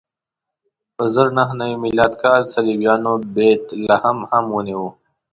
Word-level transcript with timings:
په 0.95 1.03
زر 1.13 1.27
نهه 1.37 1.53
نوې 1.61 1.77
میلادي 1.85 2.17
کال 2.23 2.41
صلیبیانو 2.53 3.11
بیت 3.35 3.63
لحم 3.87 4.17
هم 4.31 4.45
ونیو. 4.55 4.85